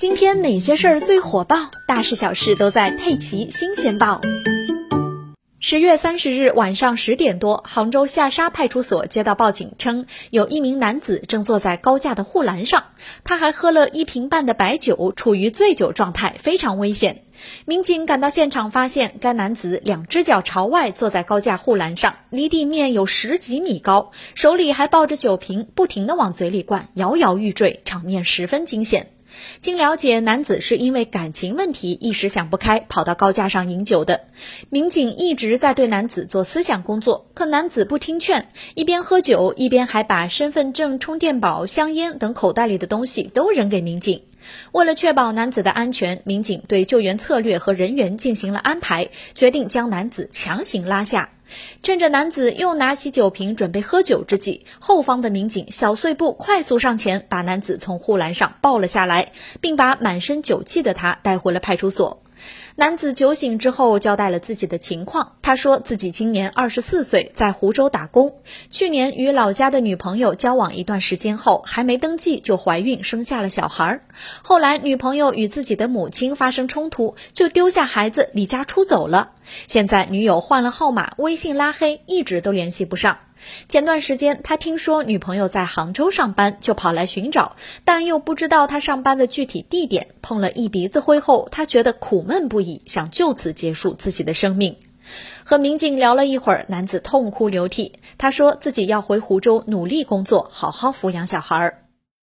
[0.00, 1.70] 今天哪些事儿最火爆？
[1.86, 4.18] 大事小事都在《佩奇新鲜报》。
[5.58, 12.84] 十月三十日晚上十点多，杭州下沙派出所接到报警称，有一名男子正坐在高架的护栏上，
[13.24, 17.22] 他还喝了一瓶半的白酒，处于醉酒状态，非常危险。
[17.66, 29.10] 民警赶到现场，发现该男子两只脚朝外坐在高架护栏上，离地面有十几米高，手里还抱着酒瓶，不停地往嘴里灌，摇摇欲坠，场面十分惊险。
[29.60, 34.22] 经了解，男子是因为感情问题一时想不开，跑到高架上饮酒的。
[34.68, 44.22] 民警一直在对男子做思想工作，可男子不听劝，一边喝酒，一边还把身份证、充电宝、香烟等口袋里的东西都扔给民警。
[44.72, 51.30] 为了确保男子的安全，民警对救援策略和人员进行了安排，决定将男子强行拉下。
[51.82, 62.22] 趁着男子又拿起酒瓶准备喝酒之际，后方的民警小碎步快速上前，把男子从护栏上抱了下来，并把满身酒气的他带回了派出所。
[62.76, 65.32] 男子酒醒之后交代了自己的情况。
[65.42, 68.36] 他说自己今年二十四岁，在湖州打工。
[68.70, 74.00] 去年与老家的女朋友交往一段时间后，还没登记就怀孕生下了小孩。
[74.42, 79.32] 后来女朋友与自己的母亲发生冲突，就丢下孩子离家出走了。
[79.66, 83.18] 现在女友换了号码，微信拉黑，一直都联系不上。
[83.68, 90.08] 前段时间，他听说女朋友在杭州上班，就跑来寻找，但又不知道她上班的具体地点。
[90.20, 94.76] 碰了一鼻子灰后，他觉得苦闷不已，想就此结束自己的生命。
[95.42, 101.89] 和民警聊了一会儿，男子痛哭流涕，他说自己要回湖州努力工作，好好抚养小孩儿。